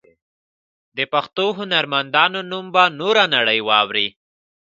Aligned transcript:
د 0.97 0.99
پښتو 1.13 1.45
هنرمندانو 1.59 2.39
نوم 2.51 2.65
به 2.73 2.83
نوره 2.99 3.23
نړۍ 3.35 3.59
واوري. 3.67 4.07